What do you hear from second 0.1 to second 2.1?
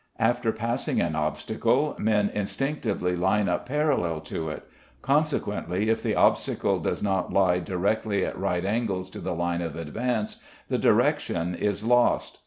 After passing an obstacle